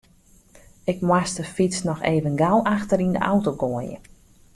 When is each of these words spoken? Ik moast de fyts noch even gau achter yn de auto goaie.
Ik 0.91 1.01
moast 1.01 1.37
de 1.37 1.43
fyts 1.43 1.83
noch 1.87 1.99
even 2.11 2.33
gau 2.41 2.57
achter 2.75 2.99
yn 3.05 3.13
de 3.17 3.21
auto 3.31 3.51
goaie. 3.61 3.95